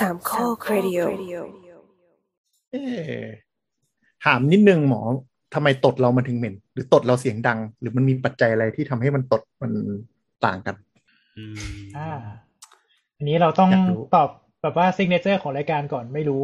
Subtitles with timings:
[0.00, 1.00] สามข้อครดิโอ
[2.70, 3.28] เอ๊ะ
[4.24, 5.00] ถามนิดนึงหมอ
[5.54, 9.72] ทำไมตดเรามันถึงเหม็น หรือตดเราเสียงดัง หรือมันมีปัจจัยอะไรที่ทำให้มันตดมัน
[10.44, 10.74] ต่างกัน
[11.36, 11.56] อืม
[11.96, 12.10] อ่า
[13.16, 14.28] อันนี้เราต้องอยากรู้ตอบ
[14.62, 16.42] แบบว่า signature ของรายการก่อนไม่รู้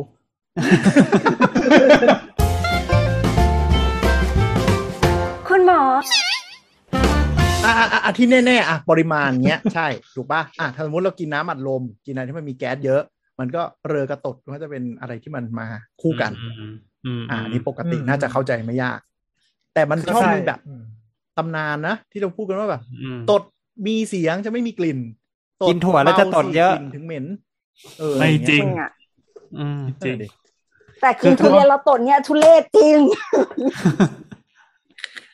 [5.48, 5.80] คุณหมอ
[7.64, 13.02] อะอะอะอะที่แน่ๆอะปริมาณเงี้ย ใช่ ถูกป่ะอะถ้าสมมติเรากินน้ำอัดลม กินอะไรที่มันมีแก๊สเยอะ
[13.40, 15.66] มันก็เรอกระตดมันก็จะเป็นอะไรที่มันมา
[16.02, 16.72] คู่กันอืม
[17.06, 19.00] อืมอ่าอันนี้ปกติอืมน่าจะเข้าใจไม่ยาก
[19.74, 20.82] แต่มันชอบใช่มีแบบอืม
[21.38, 23.42] ตำนานนะ ที่เราพูดกันว่าแบบอืมตด
[23.86, 24.98] มีเสียงจะไม่มีกลิ่น
[25.68, 27.24] กินถั่วแล้วจะตดเยอะบากลิ่นถึงเหม็น
[27.98, 28.90] เออไม่จริงจริงอะ
[29.58, 30.16] อืมจริง
[31.00, 32.98] แต่กินทุเรียนแล้วตดเนี่ยทุเรศจริง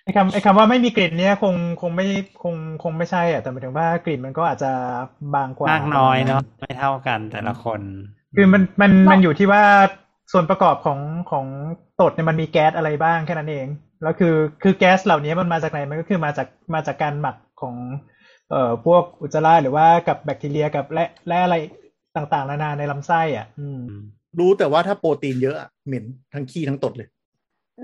[0.08, 2.06] ไอ้คำไอ้คำว่าไม่มีกลิ่นเนี่ยคงคงไม่
[2.42, 4.72] คงคงไม่ใช่อะแต่หมายถึงว่ากลิ่นมันก็อาจจะ
[5.34, 7.80] บางกว่ามากน้อยเนาะไม่เท่ากันแต่ละคน
[8.36, 9.62] คือมันมันเรามัมันอยู่ที่ว่า
[10.32, 11.46] ส่วนประกอบของของ
[12.00, 13.66] ตดเนี่ยมันมีแก๊สอะไรบ้างแค่นั้นเอง
[14.02, 17.74] แล้วคือคือแก๊สเหล่านี้มันมาจากไหนมันก็คือมาจากมาจากการหมักของ
[18.50, 21.56] เอ่อพวกอุจจาระหรือว่ากับแบคทีเรียกับและและอะไร
[22.16, 23.80] ต่างๆนานาในลำไส้อะ อืม
[24.38, 27.08] รู้แต่ว่าถ้าโปรตีนเยอะอะเหม็นทั้งขี้ทั้งตดเลย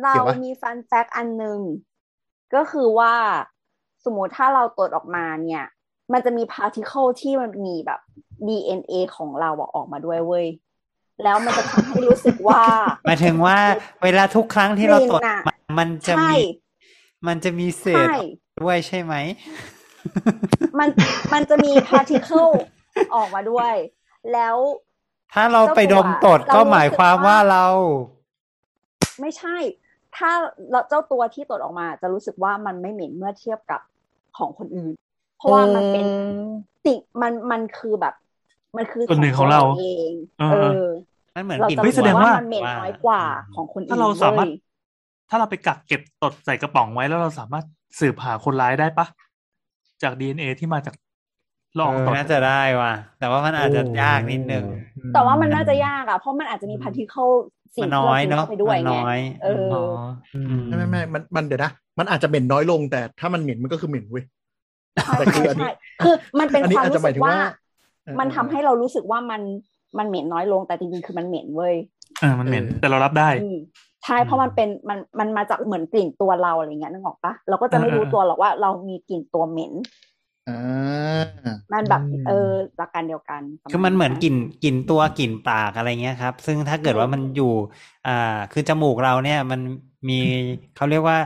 [0.03, 1.59] เราเดี๋ยววะมี fun fact อันหนึ่ง
[2.57, 3.15] ก็คือว่า
[4.05, 5.65] สมมติถ้าเราตรวจออกมาเนี่ย
[6.13, 8.01] มันจะมี particle ที่มันมีแบบ
[8.47, 10.47] DNA ของเราอะออกมาด้วยเว้ย
[11.23, 12.63] แล้วมันจะทำให้รู้สึกว่า
[13.07, 13.57] หมายถึงว่า
[14.03, 16.43] เวลาทุกครั้งที่เราตรวจกลิ่นน่ะมันมันจะใช่มี
[17.27, 18.17] มันจะมีเศษใช่
[18.63, 19.15] ด้วยใช่ไหม
[20.79, 20.89] มัน
[21.33, 22.49] มันจะมี particle
[23.15, 23.75] ออกมาด้วย
[24.33, 24.57] แล้ว
[25.35, 27.67] ถ้าเราไปดมตดเรารู้สึกก็หมายความว่าว่าเรา
[29.21, 29.57] ไม่ใช่
[30.17, 30.31] ถ้า
[30.71, 33.81] เราเจ้าตัวที่ตรวจออกมา จะรู้สึกว่ามันไม่เหม็นเมื่อเทียบกับ
[34.39, 34.93] ของคนอื่น
[35.39, 36.07] เพราะว่ามันเป็น
[36.85, 38.15] สิ่งมันมันคือแบบ
[38.77, 40.89] มันคือส่วนหนึ่งของเราเองเออเออ
[41.35, 43.23] มันเหมือนเรากลิ่นจะเฮ้ยรู้แสดงว่าว่ามันเหม็นน้อยกว่า
[43.55, 44.61] ของคนอื่นถ้าเราสามารถว้ย
[45.31, 47.65] ถ้าเราไปกักเก็บตดใส่กระป๋องไว้แล้วเราสามารถ
[48.01, 49.07] สืบหาคนร้ายได้ปะ
[50.03, 50.95] จาก DNA ที่มาจาก
[51.81, 54.65] ลองเออตดน่าจะได้ว่ะ แต่ว่ามันอาจจะยากนิดนึง
[55.15, 57.29] แต่ว่ามันน่าจะยากอะ เพราะมันอาจจะมีพาร์ติเคิล
[57.77, 59.83] สิ่มังนที่น้อยเราเนาะกินเข้าไปด้วยมันไงน้อยเอออ๋อ
[60.67, 64.25] ไม่ไม่ไม่มันมันเดี๋ยวนะ มันอาจจะเหม็นน้อยลงแต่ถ้ามันเหม็นมันก็คือเหม็นเว้ย
[65.05, 65.71] ใช่แต่คืออันนี้ใช่
[66.05, 67.39] คือมันเป็นอันนี้ความอาจจะรู้หมาสึยกถึงว่าว่า
[68.05, 69.43] เออมันทำให้เรารู้สึกว่ามัน
[69.99, 71.75] มันเหม็นน้อยลงแต่จริงๆคือมันเหม็นเว้ย
[72.21, 73.59] เออมันเหม็นเออแต่เรารับได้อืม
[74.05, 79.73] ใช่เพราะมันเป็นมันมันมาจากเหมือนกลิ่นตัวเราอะไรเงี้ยนึกออกปะเราก็จะไม่เออรู้เออตัวหรอกว่าเรามีกลิ่นตัวเหม็น
[80.47, 81.25] อ่า
[81.73, 87.53] มันแบบอืมเออหลักการเดียวกันประาณคือมันเหมือนกลิ่นกลิ่นตัวกลิ่นปากอะไรเงี้ยครับ ซึ่งถ้าเกิดว่ามันอยู่
[88.07, 88.11] อ่า
[88.53, 89.61] คือจมูกเราเนี่ย มัน
[90.09, 90.15] มี
[90.75, 91.19] เขาเรียกว่า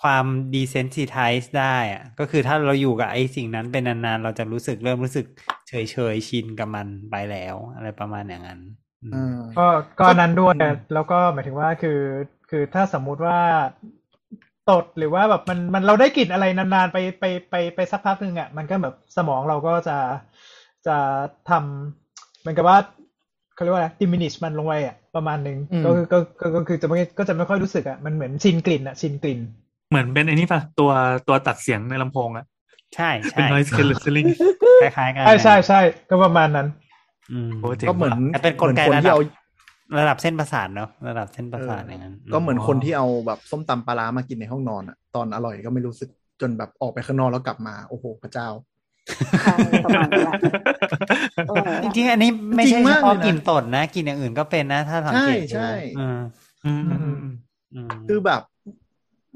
[0.00, 0.24] ความ
[0.54, 5.26] desensitize ได้อะก็คือถ้าเราอยู่กับไอ้สิ่งนั้นเป็นนานๆ เราจะรู้สึกเริ่มรู้สึก
[5.68, 8.60] เฉยเฉยๆชินกับมันไปแล้ว อะไรประมาณอย่างนั้น
[9.02, 9.66] อืมอ่าก็
[10.00, 12.00] ก็อันนั้นด้วยอืมแล้วก็หมายถึงว่าคือ
[12.50, 13.38] คือถ้าสมมุติว่า
[14.70, 19.96] ตดหรือว่าแบบมันมันเราได้กลิ่นอะไรนานๆไปไปไปไปสักพักหนึ่งอะมันก็แบบสมองเราก็จะ
[20.86, 20.96] จะ
[21.50, 22.78] ทำเหมือนกับว่า
[23.54, 29.40] เขาเรียกว่าอะไร diminish มันลงไปอะประมาณหนึ่งอืมก็คือก็ก็ก็คือจะไม่ก็จะไม่ค่อยรู้สึกอะมันเหมือนชินกลิ่นอะชินกลิ่น
[29.90, 30.90] เหมือนเป็นไอ้นี่ปะตัว
[31.28, 32.44] ตัวตัดเสียงในลำโพงอะ
[32.96, 34.28] ใช่เป็นใช่ noise cancelling
[34.82, 35.80] คล้ายๆกันใช่ใช่ใช่
[36.10, 36.68] ก็ประมาณนั้น
[37.32, 39.20] อืมโอ้เจ๋งก็เหมือนแต่เป็นกลไกหมือคนระดับที่เอา
[39.98, 46.08] ระดับเส้นประสาทเนาะระดับเส้นประสาทอย่างนั้นก็เหมือนคนที่เอาแบบส้มตำปลาร้ามากินในห้องนอนอะ ตอนอร่อยก็ไม่รู้สึก
[46.40, 48.48] จนแบบออกไปข้างนอกแล้วกลับมา โอ้โหพระเจ้า
[49.42, 50.34] ใช่ประมาณนั้นแหละ
[51.48, 56.20] เออจริงๆอันนี้ไม่ใช่จริงเฉมากพาะเลยนะกลิ่นตดนะกลิ่นอย่างอื่นก็เป็นนะ ถ้าสังเกตดูใช่ใช่อืม
[56.64, 57.34] อืมอืมอืม
[57.74, 58.42] อืมคือแบบ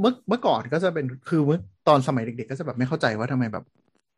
[0.01, 3.65] เมื่อเมื่อก่อนก็จะเป็นคือเมื่อตอนสมัยเด็ก ๆ ก็จะแบบไม่เข้าใจว่าทำไมแบบ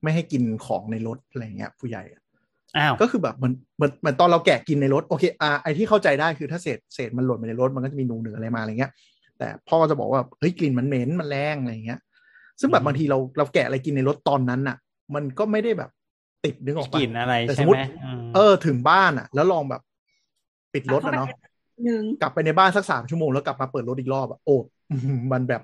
[0.02, 2.02] ไม่ให้กินของในรถอะไรเงี้ย ผู้ใหญ่
[2.76, 8.92] อะอ้าวก็คือแบบเหมันเหมือนเหมือนตอนเราแกะกินในรถโอเคอ่าไอที่เข้าใจได้คือถ้าเศษเศษมันหล่นไปในรถมันก็จะมีหนูเหนืออะไรมาอะไรเงี้ย
[9.38, 12.00] แต่พ่อจะบอกว่าเฮ้ยกลิ่นมันเหม็นมันแรงอะไรเงี้ย
[12.60, 14.76] ซึ่งแบบบางทีเราเราแกะอะไรกินในรถตอนนั้นน่ะ
[15.14, 15.90] มันก็ไม่ได้แบบ
[16.44, 17.80] ติดนึกออกกปะลิ่นอะไรแต่สใช่มไหมมติ
[18.20, 19.82] มเออถึงบ้านอะ แล้วลองแบบ
[20.74, 21.28] ปิดรถอะเนาะ
[21.84, 24.56] หนึ่งกลับไปในบ้านสักสามชั่วโมงแล้วกลับมาเปิดรถอีกรอบอะโอ้
[24.90, 25.62] อื้อหือมันแบบ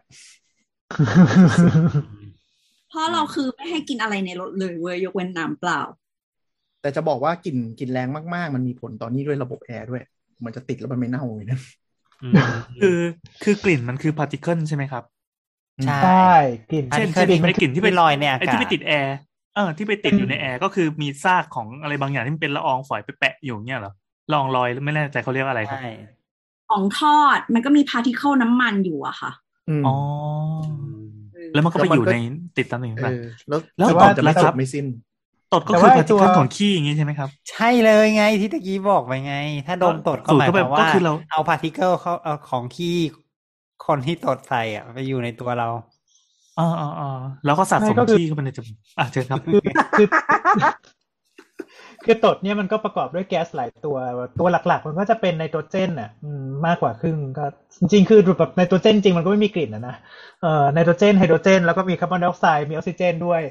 [2.89, 5.81] เพราะเราคือไม่ให้กินอะไรในรถเลยเว้ยยกเว้นน้ำเปล่า
[6.87, 10.01] แต่จะบอกว่ากลิ่นกลิ่นแรงมากๆ มันมีผลตอนนี้ด้วยระบบแอร์ด้วย
[10.45, 11.59] มันจะติดแล้วมันไม่เน่าเลยนะ
[12.23, 12.43] อืม
[12.81, 12.99] คือ
[13.43, 15.05] คือกลิ่นมันคือ particle ใช่ไหมครับ
[15.85, 16.11] ใช่ใช่
[16.71, 19.17] กลิ่นอันเช่นนี้เช่นกลิ่นไอ้กลิ่นที่ไปที่ลอยในอาไอ้กาศที่ไปติดแอร์
[19.55, 23.93] เออที่ไปติดอยู่ในแอร์ก็คือมีซากของอะไรบางอย่างที่มันเป็นละอองฝอยไปแปะอยู่เงี้ยเหรอ
[24.31, 25.83] ละอองลอยไม่แน่ใจเขาเรียกว่าอะไรครับใช่
[26.69, 29.31] ของทอดมันก็มี particleน้ำมันอยู่อะค่ะ
[29.69, 29.95] อืมอ๋อ
[31.53, 32.15] แล้วมันก็ไปแล้วมันอยู่ก็ใน
[32.59, 34.87] ติดตามหนึ่งเอไปอแล้วแล้วแล้วต่อจะไม่แล้วจครับบไม่สิ้น
[35.53, 39.35] ตดก็แต่คือว่าพาร์ติตัวเคิลของขี้อย่างงี้ใช่ไหมครับ ใช่เลยไงที่ตะกี้บอกไปไง
[39.67, 42.97] ถ้าดมตดก็หมายความว่าก็คือเราเอาพาร์ติเคิลเขาเอาของขี้
[43.87, 45.69] คนที่ตดใส่อะ ไปอยู่ในตัวเรา
[46.59, 47.11] อ๋ออ๋ออ๋อ
[47.45, 49.61] แล้วก็สะสไม่มก็คือขี้เข้าไปในจมูกอะเชิญครับคือ
[49.99, 50.07] คือ
[52.05, 53.97] คือตดเนี่ยมันก็ประกอบด้วยแก๊สหลายตัว
[54.39, 57.45] ตัวหลัก ๆ มันก็จะเป็นไนโตรเจนอะอืมมากกว่าครึ่งก็
[57.79, 59.97] จริงๆ คือแบบไนโตรเจนจริงมันก็ไม่มีกลิ่นนะนะ
[60.43, 63.43] เอ่อไนโตรเจนไฮโดรเจน แล้วก็มีคาร์บอนไดออกไซด์มีออกซิเจนด้วย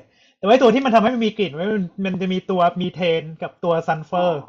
[0.46, 1.70] แต่ว่าไอ้ตัวที่มันทำให้มันมีกลิ่นมัน
[2.06, 4.42] มันจะมีตัวมีเทนกับตัวซัลเฟอร์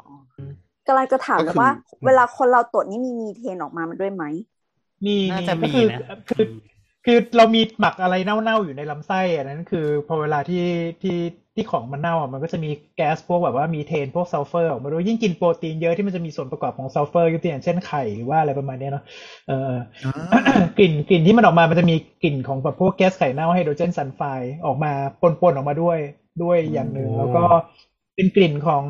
[0.87, 1.71] กำลังจะถามก็เลยคือว่า
[2.05, 4.23] เวลาคนเราตดนี่มีมีเทนออกมามันด้วยไหม
[5.05, 5.99] มีน่าจะก็มีคือนะ
[6.29, 6.45] คือ
[7.09, 10.65] คือเรามีหมักอะไรเน่าๆอยู่ในลำไส้อันนั้นคือพอเวลาที่
[11.01, 11.17] ที่
[11.55, 19.03] ที่ของมันเน่าอะมันก็จะมีแก๊สพวกแบบว่ามีเทนพวกซัลเฟอร์ออกมาด้วยยิ่งกินโปรตีนเยอะที่มันจะมีส่วนประกอบของซัลเฟอร์ยกตัวอย่างเช่นไข่หรือว่าอะไรประมาณเนี้ยเนาะ
[19.47, 19.73] เออ
[20.77, 25.97] กลิ่นกลิ่นที่มันออกมามันจะมีกลิ่นของแบบพวกแก๊สไข่เน่าไฮโดรเจนซัลไฟด์ออกมาปนๆออกมาด้วย
[26.43, 27.43] ด้วยอย่างหนึ่งโอ้แล้วก็
[28.15, 28.83] เป็นกลิ่นของ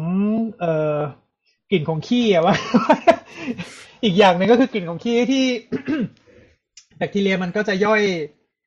[0.59, 0.95] เอ่อ
[1.71, 2.55] กลิ่นของขี้อะว่า
[4.03, 5.45] อีกอย่างหนึ่งก็คือกลิ่นของขี้ที่
[6.97, 8.01] แบคทีเรียมันก็จะย่อย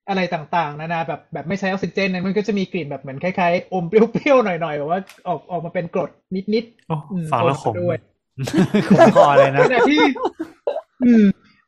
[0.08, 6.10] อะไรต่างๆ นานาแบบแบบไม่ใช้ออกซิเจนนั้นมันก็จะมีกลิ่นแบบเหมือนคล้ายๆ อมเปรี้ยวๆหน่อยๆแบบว่าออกออกมาเป็นกรด
[6.54, 7.98] นิดโอ้ๆอืมฟังแล้วขมด้วย
[8.88, 10.02] ขมคอเลยนะขณะที่
[11.04, 11.24] อืม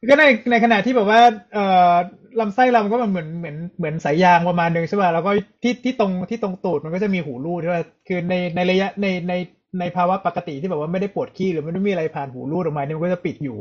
[0.08, 1.20] ก็ในในขณะที่แบบว่า
[1.54, 1.92] เอ่อ
[2.40, 5.30] ลำไส้เรามันก็เหมือนเหมือนเหมือนสายยางประมาณหนึ่งใช่ป่ะแล้วก็
[5.62, 9.32] ที่ที่ตรงที่ตรงตูดมันก็จะมีหูรูดใช่ป่ะคือในในระยะในใน
[9.80, 13.56] ในภาวะปกติที่แบบว่าไม่ได้ปวดขี้หรือไม่ได้มีอะไรผ่านหูรูดออกมาเนี่ยมันก็จะปิดอยู่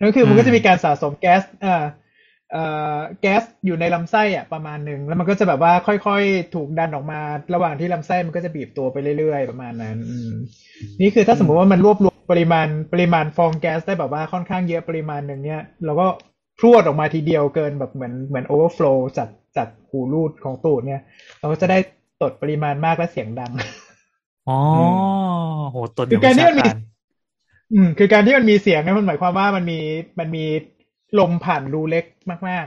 [0.00, 1.84] นั่นคือมันก็จะมีการสะสมแก๊สอ่าเอ่อ
[3.20, 7.20] แก๊สอยู่ในลำไส้อะประมาณหนึ่งแล้วมันก็จะแบบว่าค่อยๆ ถูกดันออกมา
[7.54, 10.32] ระหว่างที่ลำไส้มันก็จะบีบตัวไปเรื่อยๆ ประมาณนั้นอืม
[11.00, 16.06] นี่คือถ้าสมมติว่ามันรวบรวมปริมาณปริมาณฟองแก๊สได้แบบว่าค่อนข้างเยอะปริมาณหนึ่งเนี่ยเราก็
[16.58, 21.00] พรวดออกมาทีเดียวเกินแบบเหมือนเหมือนโอเวอร์ฟลูจากจากหูรูดของตูดเนี่ย
[21.38, 21.78] เราก็จะได้
[22.22, 23.52] ตดปริมาณมากและเสียงดัง
[24.48, 24.54] อ๋อ
[25.70, 26.76] โหตดอคืย่าองการวิที่ชามันมีการ
[27.72, 29.78] อืมคือการที่มันมีเสียงเนี่ยมันหมายความว่ามันมี
[30.18, 30.44] มันมี
[31.18, 32.04] ลมผ่านรูเล็ก
[32.48, 32.66] มาก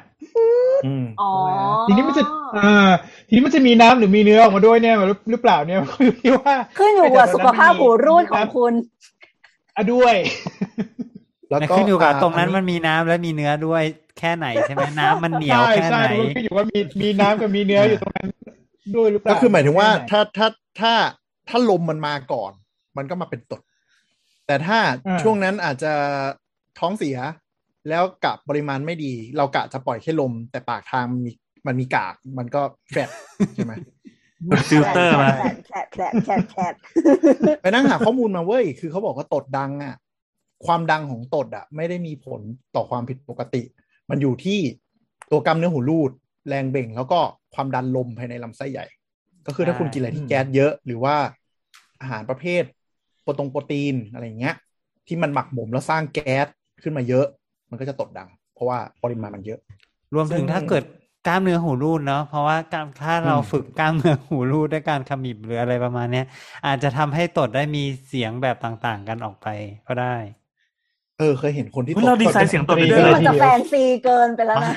[0.85, 2.23] อืมอ๋อๆทีนี้มันจะ
[2.57, 2.91] อ่า
[3.27, 8.73] ทีนี้มันจะมีน้ำหรือมีเนื้อออกมาด้วยเนี่ยหรือหรือเปล่าเนี่ยก็อยู่ที่ว่าขึ้นอยู่กับสุขภาพหูรูดของคุณ
[9.75, 10.15] อะด้วย
[11.49, 13.83] แล้วแต่ก็ขึ้นอยู่กับาตรงนั้นอัมันมีน้ำและมีเนื้อด้วย
[14.19, 18.27] แค่ไหนใช่ไหมน้ำมันเหนียวใช่แค่ใช่ไหนมันก็อยู่ว่ามีมีน้ำกับมีเนื้ออยู่ตรงนั้น
[18.95, 20.47] ด้วยหรือเปล่าก็คือหมายถึงว่าแค่ไหนถ้าถ้า
[20.79, 20.93] ถ้า
[21.49, 22.51] ถ้าลมมันมาก่อน
[22.97, 23.61] มันก็มาเป็นตด
[24.47, 25.93] แต่ถ้าอ่าช่วงนั้นอาจจะ
[26.79, 27.17] ท้องเสีย
[27.89, 31.31] แล้วกะปริมาณไม่ดี เรากะจะปล่อยแค่ลม แต่ปากทางมันมี
[31.67, 32.61] มันมีกากมันก็
[32.91, 33.09] แฟด
[33.55, 33.73] ใช่ไหม
[34.47, 36.73] เป็นฟิลเตอร์มาแผลดแผลดแผลดแผลดแผลด
[37.61, 39.95] ไปนั่งหาข้อมูลมาเว้ย คือเขาบอกว่าตดดังอะ
[40.65, 42.41] ความดังของตดอะ ไม่ได้มีผล
[42.75, 43.63] ต่อความผิดปกติ
[44.09, 44.59] มันอยู่ที่
[45.31, 46.11] ตัวกล้ามเนื้อหูรูด
[46.49, 47.19] แรงเบ่ง แล้วก็
[47.53, 48.85] ความดันลมภายในลำไส้ใหญ่
[49.47, 51.15] ก็คือถ้าคุณกินอะไรที่แก๊สเยอะ หรือว่า
[52.01, 52.63] อาหารประเภท
[53.23, 54.55] โปรตงโปรตีนอะไรอย่างเงี้ย
[55.07, 56.47] ที่มันหมักหมมแล้วสร้างแก๊ส
[56.83, 57.27] ขึ้นมาเยอะ
[57.71, 59.59] มันก็จะตดดัง เพราะว่าปริมาณมันเยอะ
[60.13, 60.83] รวมถึงซึ่งถ้าเกิด
[61.27, 66.25] กล้ามเนื้อหูรูดเนาะเพราะว่าการถ้าเราอืมฝึกกล้ามเนื้อหูรูดด้วยการขมิบหรืออะไรประมาณเนี้ย
[66.67, 69.47] อาจจะทำให้ตดได้มีเสียงแบบต่างๆ กันออกไป
[69.87, 70.15] ก็ได้
[71.19, 74.73] เออเคยเห็นคนที่เฮ้ยเราดีไซน์เสียงตดไปนี่ด้วยมันจะแฟนซีเกินไปแล้วนะ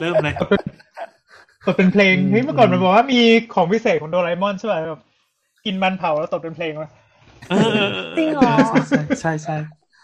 [0.00, 0.34] เริ่มเลย
[1.66, 3.20] ตดเป็นเพลงเฮ้ยเมื่อก่อนมันบอกว่ามี
[3.54, 5.02] ของพิเศษของโดราเอมอนใช่ป่ะแบบ
[5.64, 6.90] กินมันเผาแล้วตดเป็นเพลงวะ
[7.50, 8.52] เออเออเออจริงเหรอ
[8.88, 9.56] ใช่ใช่ใช่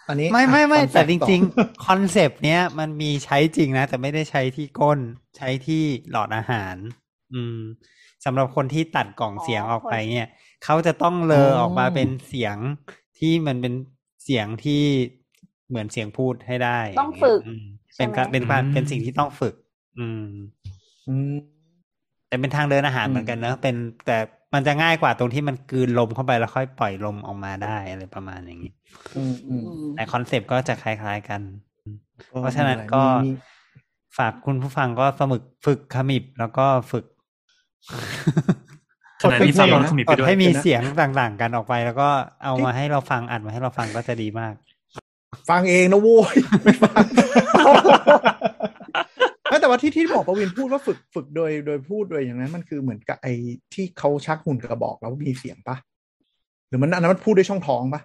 [0.09, 4.99] อันนี้ไม่ไม่ไม่อะแต่ fun จ fact ต่อริงๆคอนเซปต์เนี้ยมันมีใช้จริงนะ แต่ไม่ได้ใช้ที่ก้น
[5.37, 6.77] ใช้ที่หลอดอาหาร
[7.35, 7.59] อืม
[8.25, 10.29] สำหรับคนที่ตัดกล่องเสียงออกไปเนี่ย
[10.65, 12.57] เขาจะต้องเลอออกมาเป็นเสียง
[13.19, 13.75] ที่มันเป็น
[14.25, 14.83] เสียงที่
[15.69, 19.55] เหมือนเสียงพูดให้ได้ ต้องฝึกอืมใช่เป็นไหมการเป็นการเป็นสิ่งที่ต้องฝึก
[19.99, 20.25] อืม
[21.07, 21.35] อืม
[22.29, 24.19] แต่เป็นทางเดินอาหารอืมเหมือนกันเนอะเป็นแต่
[24.55, 28.73] มันจะง่ายกว่าตรงที่มันกลืนลมเข้าไปแล้วค่อยปล่อยลมออกมาได้อะไรประมาณอย่างนี้
[29.17, 31.41] อืมอืมอืมแต่คอนเซปต์ก็จะคล้ายๆกัน
[32.41, 33.31] เพราะฉะนั้นก็มี
[34.19, 37.05] ฝากคุณผู้ฟังก็สมึกฝึกขมิบแล้วก็ฝึก
[39.23, 42.09] ขณะที่ฟังเราขมิบไปด้วยให้มีเสียงต่างๆกันออกไป แล้วก็
[42.45, 44.55] เอามาให้เราฟังอัดมาให้เราฟังก็จะดีมาก
[45.51, 48.38] ฟังเองนะโว้ยไม่ฟังไม่
[49.69, 53.33] แต่ว่าที่ที่บอกประวินพูดว่าฝึกฝึกโดยโดยพูดโดยอย่างนั้นมันคือเหมือนกับไอ้
[53.75, 55.77] ที่เขาชักหุ่นกระบอกแล้วมีเสียงปะ
[56.69, 58.01] หรือมันอันนั้นมันพูดด้วยช่องท้องปะ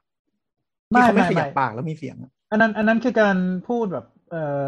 [0.89, 4.65] ที่เขาไม่ขยับปากแล้วมีเสียงอะอันนั้น อันนั้นคือการพูดแบบเอ่อ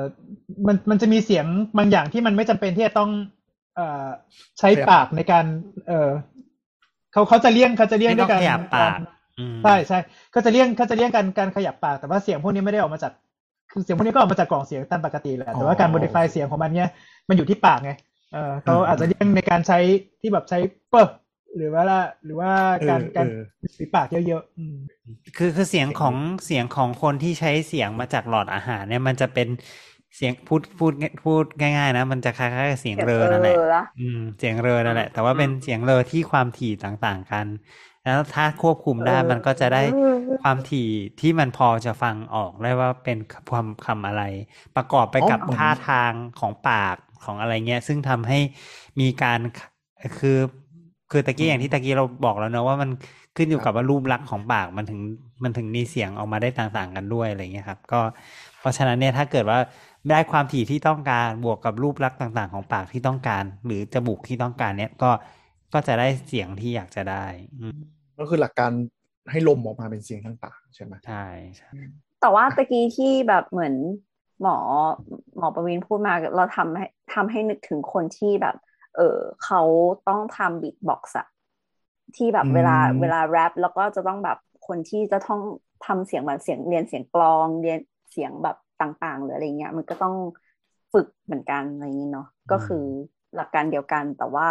[0.67, 1.45] มันมันจะมีเสียง
[1.77, 3.11] บางอย่างที่มันไม่จำเป็นที่จะต้อง
[3.75, 4.07] เอ่อ
[4.59, 5.45] ใช้ปากในการ
[5.87, 6.09] เอ่อ
[7.13, 8.99] เขาเขาจะเลี่ยงเขาจะเลี่ยงไม่ด้ต้วอยงการขยับปาก
[9.39, 9.99] อืมใช่ใช่
[10.33, 13.13] ก็จะเลี่ยงเขาจะเลี่ยงการการขยับปากแต่ว่าเสียงพวกนี้ไม่ได้ออกมาจาก
[13.75, 16.89] คือเสียงพวกนี้ก็ออกมาจากกล่องเสียงตามปกติแหละ แต่ว่าการ modify เสียงของมันเนี่ย
[17.29, 17.91] มันอยู่ที่ปากไง
[18.33, 19.79] เออเขาอาจจะเลี่ยงในการใช้
[20.21, 21.15] ที่แบบใช้เปอร์
[21.57, 22.51] หรือว่าละหรือว่า
[22.89, 24.75] การเออการเออฝีปากเยอะๆอืม
[25.37, 26.15] คือคือเสียงของ
[26.45, 29.47] เสียงของคนที่ใช้เสียงมาจากหลอดอาหารเนี่ยมันจะเป็น
[30.15, 37.45] เสียงพูดพูดพูดง่ายๆนะ มันจะคล้ายๆกับเสียงเรอนั่นแหละเออละอืมเสียงเรอนั่นแหละ แต่ว่าเป็นเสียงเรอที่ความถี่ต่างๆกัน
[38.05, 39.83] แล้วถ้าควบคุมได้มันก็จะได้
[40.41, 43.17] ความถี่ที่มันพอจะฟังออกได้ว่าเป็น
[43.51, 44.23] ความคำอะไร
[44.75, 48.39] ประกอบไปกับอ๋อเหมือนท่าทางของปากของอะไรเงี้ย ซึ่งทำให้
[49.01, 49.39] มีการ
[50.19, 50.39] คือ
[51.11, 52.89] คือตะกี้อย่างที่ตะกี้เราบอกแล้วเนอะว่ามัน
[53.35, 54.99] ขึ้นอยู่กับว่ารูปลักษณ์ของปากมันถึง
[55.43, 57.99] มันถึงมีเสียงออกมาได้ต่างๆกันด้วยอะไรเงี้ยครับ ก็
[58.59, 59.59] เพราะฉะนั้นเนี่ยถ้าเกิดว่า
[60.09, 65.11] ได้ความถี่ที่ต้องการบวกกับรูปลักษณ์ต่าง ๆ ของปากที่ต้องการ หรือจมูกที่ต้องการเนี่ยก็
[65.73, 67.25] ก็จะได้เสียงที่อยากจะได้
[67.59, 68.71] อืม ก็คือหลักการ
[69.31, 71.25] ให้ลมออกมาเป็นเสียงทางปากใช่ไหมใช่
[71.57, 71.71] ใช่
[72.21, 73.75] แต่ว่าตะกี้ที่แบบเหมือน
[74.41, 74.57] หมอ
[75.37, 78.55] หมอประวินพูดมาเราทำให้ทำให้นึกถึงคนที่แบบ
[78.95, 79.61] เออเขา
[80.07, 81.27] ต้องทำบีทบ็อกซ์อะ
[82.15, 85.41] ที่แบบเวลาเวลาแรปแล้วก็จะต้องแบบคนที่จะต้อง
[85.85, 87.79] ทำเสียงแบบเสียงเรียนเสียงกลองเรียน
[88.11, 90.15] เสียงแบบต่างๆ หรืออะไรเงี้ย มันก็ต้อง
[90.93, 92.83] ฝึกเหมือนกันอะไรอย่างนี้เนาะก็คือ
[93.35, 94.49] หลักการเดียวกันแต่ว่า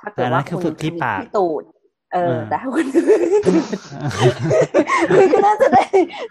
[0.00, 1.62] ถ้าเกิแต่ดนั่ว่านคือฝึกที่ปากที่ตูด
[2.12, 2.86] เออเออแต่ถ้าคน
[5.14, 5.82] คือก็น่าจะได้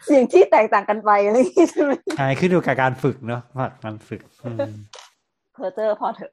[0.05, 4.59] เสียงที่แตกต่างกันไปอะไรอย่างงี้ใช่ไหมใช่ขึ้นอยู่กับการฝึกเนาะว่าการฝึกอืม
[5.53, 6.31] เพอเจอร์พอเถอะ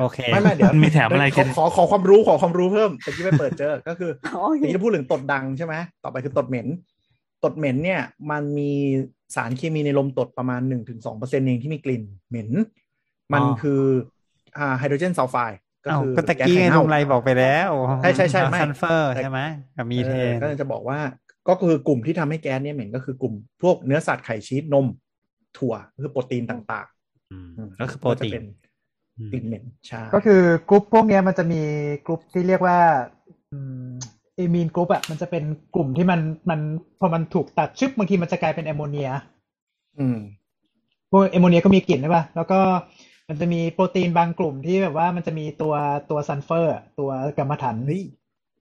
[0.00, 6.66] โอเคไม่ไม่เดี๋ยวมันมีแถมอะไรขกัอนขอขอความรู้ขอความรู้เพิ่มแต่ที่ไปเปิดเจอก็คืออ๋อเมื่อกี้เราพูดถึงตดดังใช่ไหมต่อไปคือตดเหม็น
[7.44, 8.72] ตดเหม็นเนี่ย มันมี
[9.34, 12.50] สารเคมีในลมตดประมาณหนึ่งถึงสองเปอร์เซ็นเองที่มีกลิ่นเหม็น
[13.32, 13.82] มันอ๋อคือ
[14.58, 17.70] อ่าไฮโดรเจนซัลไฟด์ ก็เอ้าคือก็ตะกี้ไงแสไข่ลุเน่างไรบอกไปแล้ว
[18.02, 19.40] ใช่ใช่ใช่ไม่ซัลเฟอร์ใช่ไหม
[19.76, 20.98] กับมีเทเออนก็จะบอกว่า
[21.48, 24.86] ก็คือกลุ่มที่ทำให้แก๊สเนี่ยเหม็นก็คือกลุ่มพวกเนื้อสัตว์ไข่ชีสนม
[25.58, 26.86] ถั่วก็คือโปรตีนต่าง
[27.32, 28.44] อืมๆก็คือโปรตีจะนเป็น
[29.32, 31.60] กลิ่นเหม็นใช่ก็คือกรุ๊ปพวกเนี้ยมันจะมี
[32.06, 32.78] กรุ๊ปที่เรียกว่า
[34.36, 36.60] amine group อะมันจะเป็นกลุ่มที่มันมัน
[37.00, 39.10] พอมันถูกตัดชึบบางทีมันจะกลายเป็นแอมโมเนีย
[39.98, 40.18] อืม
[41.10, 42.60] พวกแอมโมเนียก็มีกลิ่นใช่ป่ะแล้วก็
[43.28, 45.74] มันจะมีโปรตีนบางกลุ่มที่แบบว่ามันจะมีตัว
[46.10, 48.02] ตัวซัลเฟอร์อะตัวกัมมันถันเฮ้ย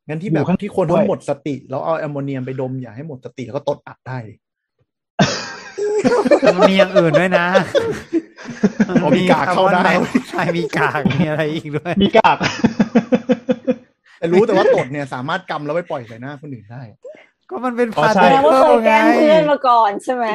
[0.08, 4.34] งั้นที่อยู่แบบข้างที่คนด้วยเขาหมดสติ แล้วเอาแอมโมเนียมไปดมอย่าให้หมดสติแล้วก็ตดอัดได้ดิ
[6.56, 7.46] มันมีอย่างอื่นด้วยนะ
[8.90, 9.84] อ๋อมีกากเข้าได้
[10.30, 12.38] ใช่มีกากมีอะไรอีกด้วย มีกาก
[14.20, 16.82] แต่รู้แต่ว่าตดเนี่ยสามารถกำแล้วไปปล่อยใส่หน้าคนอื่นได้
[17.50, 20.26] ก็มันเป็นอ๋อพาร์ใช่ติแสดงว่าเคิเคลยแกไงล้งเพื่อนมาก่อนใช่ไหม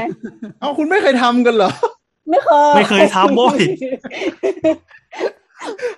[0.61, 1.71] เอ้าคุณไม่เคยทำกันเหรอ
[2.29, 3.59] ไม่เคย ไม่เคยทำโว้ย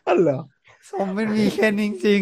[0.07, 0.41] อันเหรอ
[0.91, 2.21] สมเป็นมีแค่นี้จริง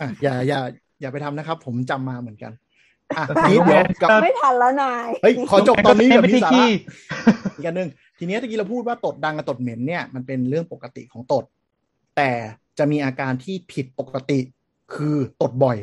[0.00, 0.60] อะอย่าอย่า
[1.00, 2.52] อย่าไปทำนะครับ ผมจำมาเหมือนกัน
[3.16, 6.70] อะทีนี้เดี๋ยวกลับไม่ทันแล้วนายเฮ้ยขอจบตอนนี้แบบมีสาระขี้
[7.56, 11.44] อีกอันหนึ่งทีนี้ตะกี้เราพูดว่าตดดังกับตดเหม็นเนี่ยมันเป็นเรื่องปกติของตด
[12.16, 12.30] แต่
[12.78, 14.40] จะมีอาการที่ผิดปกติ
[14.94, 15.78] คือตดบ่อย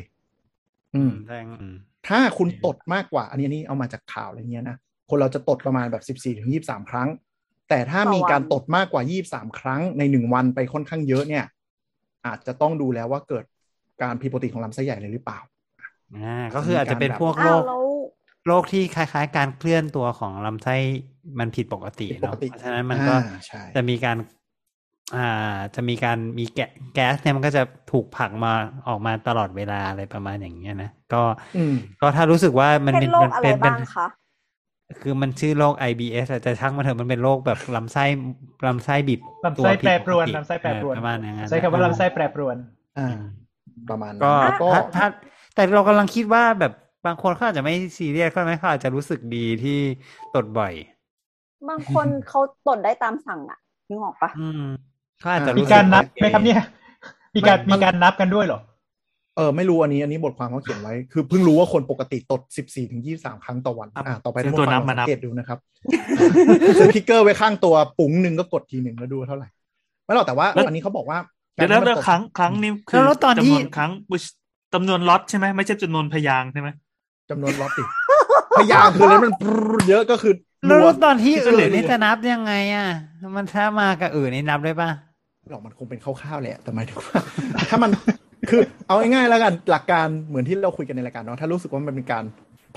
[0.95, 1.75] อืมแรงอืม
[2.07, 4.77] ถ้าคุณตดมากกว่า อันนี้อันนี้เอามาจากข่าวอะไรเงี้ยนะ
[5.09, 7.09] คนเราจะตดประมาณแบบสิบสี่ถึงยี่สามครั้ง
[7.69, 11.45] แต่ถ้ามีการตดมากกว่ายี่สามครั้งในหนึ่งวันไปค่อนข้างเยอะเนี่ย
[12.25, 13.45] อาจจะต้องดูแล้วว่าเกิด
[14.03, 15.39] การผิดปกติของลำไส้ใหญ่เลยหรือเปล่า
[16.15, 17.84] อ่าก็คืออาจจะเป็นพวกโรอ้าวคแล้ว
[18.45, 20.75] โรคที่คล้าย ๆ การเคลื่อนตัวของลำไส้
[21.39, 24.17] มันผิดปกติผิดปเนาะกติเพราะฉะนั้นมันก็อ่าใช่จะมีการ
[25.15, 26.60] อ่าจะมีการมีแก
[26.93, 28.53] แก๊สเนี่ยมันก็จะถูกผลักมา
[28.88, 31.22] ออกมาตลอดเวลาอะไรประมาณอย่างเงี้ยนะก็
[31.55, 34.07] อืมก็ถ้ารู้สึกว่ามันเป็นโรคอะไรเป็นบ้างคะ
[35.01, 38.04] คือมันชื่อโรค IBS อะแต่ช่างมันเถอะมันเป็นโรคแบบลำไส้
[38.68, 42.58] ลำไส้บิดลำไส้ตัวผิดแปรปรวนกติลำไส้แปรปรวนเออประมาณอย่างนั้นใช้คำว่าลำไส้แปรปรวน
[43.00, 43.08] อ่า
[43.89, 45.06] ประมาณนั้นก็แล้วก็ถ้าถ้า
[45.56, 46.74] แต่เรากำลังคิดว่าแบบ
[47.06, 49.80] บางคนเขาอาจจะไม่ซีเรียสก็ไหมเขาอาจจะรู้สึกดีที่
[50.36, 50.74] ตดบ่อย
[51.70, 54.63] บางคนเขาตดได้ตามสั่งอะนึกออกปะอืม
[55.20, 56.62] เขาอาจจะมีรู้สึการนับโอเคไหมครับเนี่ย
[57.36, 58.60] มีการมีการนับกันด้วยเหรอ
[59.36, 65.60] เออไม่รู้อันนี้อันนี้บทความเขาเขียนไว้ คือเพิ่งรู้ว่าคนปกติตดสิบสี่ถึงยี่สามครั้งต่อวัน อ่าต่อไปซื้อท่านตัวผู้ฟันังบลองมานัสับงเกตดูนะครับ
[66.80, 69.48] ซื้อพิกเกอร์ไว้ข้างตัวปุ๋งหนึ่งก็กดทีหนึ่งแล้วดูว่าเท่าไหร่
[70.06, 71.18] ไม่หรอกแต่ว่าแล้วอันนี้เขาบอกว่า
[71.56, 73.92] เดี๋ยวแล้วแล้วครั้งครั้งนี้คือแล้วตอนที่จำนวนครั้ง
[74.74, 76.70] จำนวนล็อตใช่ไหมไม่ใช่จำนวนพยางค์ใช่ไหม
[77.30, 77.84] จำนวนล็อตดิ
[78.58, 80.34] พยางค์คือแล้วมันปรึ๊ดเยอะก็คือ
[80.68, 82.88] แล้วรัวตอนที่ที่อื่เหลืนอนี่จะนับยังไงอะ
[83.36, 84.89] มันถ้ามากับอื่นนี่นับได้ป่ะ
[85.50, 87.20] หรอกมันคงเป็นคร่าวๆแหละแต่หมายถึงว่า
[87.70, 87.92] ถ้ามัน
[88.49, 92.23] คือเอาง่ายๆแล้วกันหลักการเหมือนที่เราคุยกันในรายการเนาะถ้ารู้สึกว่ามันเป็นการ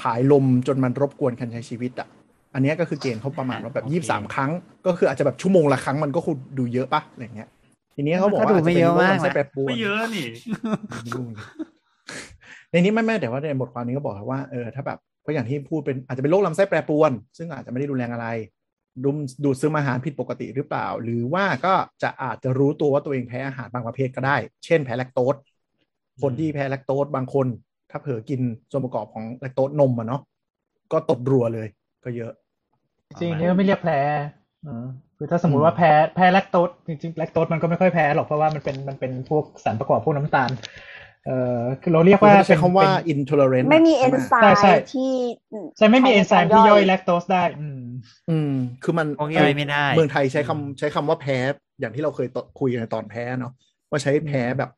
[0.01, 2.09] ผายลมจนมันรบกวนการใช้ชีวิตอะ
[2.55, 4.51] อันเนี้ยก็คือเกณฑ์เขาประมาณว่าแบบโอเคยี่สามครั้ง
[4.87, 7.49] ก็คืออาจจะแบบชั่วโมงละครั้งมันก็คุณดูเยอะปะอะไรเงี้ย
[7.97, 10.27] ทีนี้เขาบอกว่าก็ดูไม่เยอะมากจจะเป็นโรคลำไส้แปรปรวนไม่เยอะนี่
[11.03, 11.47] ไม่รู้เหมือนกัน
[12.71, 18.27] ในนี้ไม่ไม่แต่ว่าในบทความนี้ก็บอกว่าเออถ้าแบบก็อย่างที่พูดเป็นอาจจะเป็นโรคลำไส้แปรปรวน ซึ่งอาจจะไม่ได้รุนแรงอะไร
[19.05, 25.35] ดุมดูดซึมอาหารผิดปกติหรือเปล่า หรือว่าก็จะอาจจะรู้ตัวว่าตัวเองแพ้อาหารบางประเภทก็ได้ เช่นแพ้แลคโตส
[26.23, 27.47] คนที่แพ้แลคโตสบางคน
[27.91, 30.21] ถ้าเผลอกินส่วนประกอบของแลคโตสนมอะเนาะ
[30.93, 31.69] ก็ตบรัวเลย
[32.05, 32.33] ก็เยอะ
[33.09, 34.01] จริงๆนี่ก็ไม่เรียกแพ้
[34.67, 40.51] อ่าคือถ้าสมมติว่าแพ้แพ้แลคโตสจริงๆแลคโตสมันก็ไม่ค่อยแพ้หรอกเพราะว่ามันเป็นมันเป็นพวกสารประกอบพวกน้ำตาล
[41.27, 45.13] เอ่อคือเราเรียกว่าใช้คำว่าเป็น intolerant ไม่มีเอใช่นหไซใช่ใช่ม์ที่
[45.77, 47.83] ใช่ไม่มีเอนไซม์ที่ย่อยแลคโตสได้ อืม
[48.31, 48.53] อืม
[48.85, 51.39] คือมันพวกย่อยไม่ได้ เมืองไทยใช้คำใช้คำว่าแพ้
[51.81, 53.53] อย่างที่เราเคยตคุยกันในตอนแพ้เนาะ
[53.91, 54.71] ว่าใช้แพ้แบบ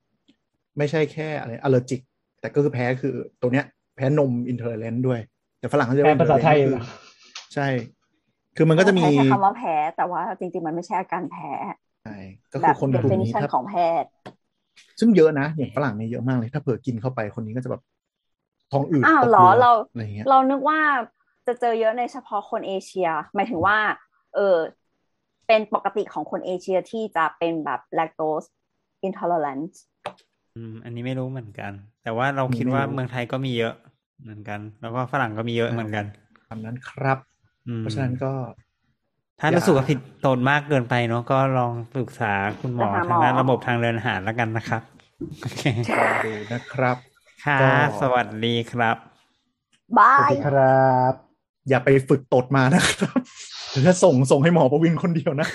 [0.81, 2.01] ไม่ใช่แค่อะไรอ l ล e r จิก
[2.41, 3.65] แต่ก็คือแพ้คือตัวเนี้ย
[3.97, 5.21] แพ้นม intolerant ด้วย
[5.59, 6.85] แต่ฝรั่งเขาเรียกแปลว่าภาษาไทย intolerant เหรอ
[7.55, 7.67] ใช่
[8.57, 11.51] คือมันก็จะมีใช้คำว่าแพ้แต่ว่าจริงๆมันไม่ใช่อาการแพ้
[12.05, 12.19] ใช่
[12.53, 14.11] ก็แบคือบคนกลุ่มนี้ definition ถ้าของแพทย์
[15.01, 17.83] ซึ่งเยอะนะอย่างฝรั่งเนี่ยเยอะมากเลย ถ้าเผื่อกินเข้าไปคนนี้ก็จะแบบ
[18.73, 20.81] ท้องอืดอ้าวตกเหรอรือเราอะไรเงี้ยเรานึกว่า
[21.47, 23.79] จะเจอเยอะในเฉพาะคนเอเชีย หมายถึงว่า
[24.35, 24.57] เออ
[25.47, 28.49] เป็นปกติของคนเอเชียที่จะเป็นแบบ lactose
[29.07, 29.73] intolerant
[30.61, 33.75] อืมอันนี้ไม่รู้เหมือนกัน แต่ว่าเราคิดว่าเมืองไทยก็มีเยอะ
[34.23, 36.05] เหมือนกัน แล้วก็ฝรั่งก็มีเยอะเหมือนกัน
[36.49, 37.19] ตามนั้นครับ
[37.67, 38.33] อืมเพราะฉะนั้นก็
[39.41, 44.83] ถ้าอย่ารู้สึกว่าผิดโทษมากเกินไปเนาะก็ลองปรึกษาคุณหมอไปหาหมอทางด้านระบบทางเดินอาหารแล้วกันนะครับ
[45.41, 45.63] โอเค
[45.99, 46.97] ลองดูนะครับ
[47.45, 48.97] ค่ะก็สวัสดีครับ
[49.99, 51.13] บาสวัสยดีครับ
[51.69, 53.21] อย่าไปฝึกตดมานะครับ
[53.71, 55.49] หรือถ้าส่งส่งให้หมอประวินคนเดียวนะ